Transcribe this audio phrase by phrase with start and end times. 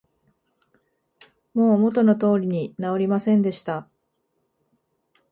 [1.53, 3.87] もう元の通りに直りませんでした